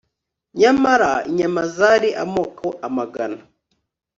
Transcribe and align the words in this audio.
nyamara 0.59 1.11
inyama 1.29 1.61
zari 1.75 2.09
amoko 2.23 2.67
amagana 2.87 3.39